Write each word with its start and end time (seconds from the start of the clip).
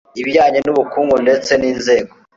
ibijyanye 0.21 0.59
n 0.61 0.67
ubukungu 0.73 1.15
ndetse 1.25 1.51
n 1.57 1.63
inzego 1.71 2.11